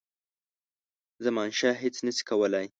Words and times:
زمانشاه 1.25 1.75
هیچ 1.83 1.95
نه 2.05 2.11
سي 2.17 2.23
کولای. 2.29 2.65